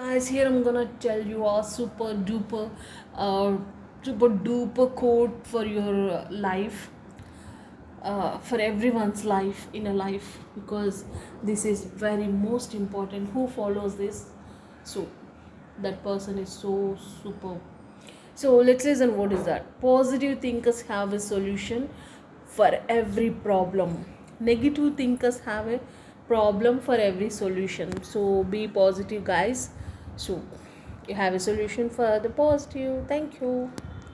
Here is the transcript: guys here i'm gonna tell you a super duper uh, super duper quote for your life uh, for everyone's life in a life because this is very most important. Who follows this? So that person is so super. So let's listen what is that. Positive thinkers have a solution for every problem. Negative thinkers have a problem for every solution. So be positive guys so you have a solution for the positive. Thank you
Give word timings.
guys 0.00 0.28
here 0.32 0.46
i'm 0.46 0.62
gonna 0.62 0.86
tell 1.04 1.22
you 1.30 1.46
a 1.46 1.62
super 1.62 2.10
duper 2.28 2.60
uh, 3.14 3.56
super 4.02 4.28
duper 4.44 4.86
quote 5.00 5.46
for 5.46 5.64
your 5.66 6.26
life 6.30 6.90
uh, 8.02 8.38
for 8.38 8.58
everyone's 8.66 9.24
life 9.24 9.66
in 9.74 9.88
a 9.88 9.92
life 9.92 10.38
because 10.54 11.04
this 11.42 11.66
is 11.66 11.84
very 11.84 12.26
most 12.26 12.74
important. 12.74 13.28
Who 13.34 13.46
follows 13.46 13.96
this? 13.96 14.30
So 14.84 15.06
that 15.82 16.02
person 16.02 16.38
is 16.38 16.48
so 16.48 16.96
super. 17.22 17.58
So 18.34 18.56
let's 18.56 18.86
listen 18.86 19.18
what 19.18 19.32
is 19.32 19.44
that. 19.44 19.66
Positive 19.82 20.38
thinkers 20.38 20.80
have 20.82 21.12
a 21.12 21.20
solution 21.20 21.90
for 22.46 22.70
every 22.88 23.30
problem. 23.30 24.06
Negative 24.40 24.96
thinkers 24.96 25.40
have 25.40 25.68
a 25.68 25.78
problem 26.26 26.80
for 26.80 26.94
every 26.94 27.28
solution. 27.28 28.02
So 28.02 28.44
be 28.44 28.66
positive 28.66 29.24
guys 29.24 29.68
so 30.20 30.42
you 31.08 31.14
have 31.14 31.34
a 31.34 31.40
solution 31.40 31.88
for 31.88 32.20
the 32.20 32.30
positive. 32.30 33.06
Thank 33.08 33.40
you 33.40 33.72